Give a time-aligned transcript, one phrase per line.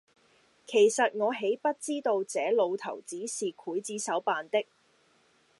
[0.65, 4.63] 其實我豈不知道這老頭子是劊子手扮的！